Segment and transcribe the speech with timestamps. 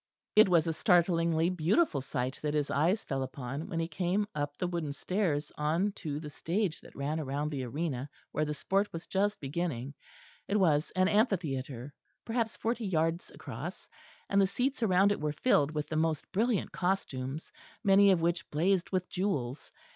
[0.35, 4.57] It was a startlingly beautiful sight that his eyes fell upon when he came up
[4.57, 8.91] the wooden stairs on to the stage that ran round the arena where the sport
[8.91, 9.93] was just beginning.
[10.47, 11.93] It was an amphitheatre,
[12.25, 13.87] perhaps forty yards across;
[14.27, 17.51] and the seats round it were filled with the most brilliant costumes,
[17.83, 19.71] many of which blazed with jewels.